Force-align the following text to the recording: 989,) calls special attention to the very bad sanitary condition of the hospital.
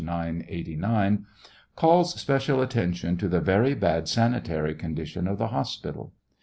989,) 0.03 1.27
calls 1.75 2.19
special 2.19 2.59
attention 2.59 3.17
to 3.17 3.27
the 3.27 3.39
very 3.39 3.75
bad 3.75 4.07
sanitary 4.07 4.73
condition 4.73 5.27
of 5.27 5.37
the 5.37 5.49
hospital. 5.49 6.11